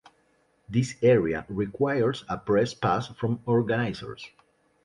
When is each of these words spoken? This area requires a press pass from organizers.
This 0.67 0.95
area 1.03 1.45
requires 1.47 2.25
a 2.27 2.35
press 2.35 2.73
pass 2.73 3.09
from 3.09 3.39
organizers. 3.45 4.31